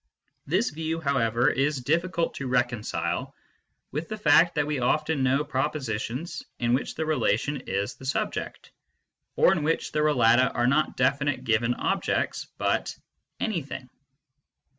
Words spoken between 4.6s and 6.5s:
we often know propositions